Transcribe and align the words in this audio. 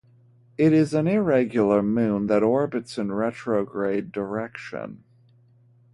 It 0.57 0.73
is 0.73 0.95
an 0.95 1.05
irregular 1.05 1.83
moon 1.83 2.25
that 2.25 2.41
orbits 2.41 2.97
in 2.97 3.11
a 3.11 3.13
retrograde 3.13 4.11
direction. 4.11 5.03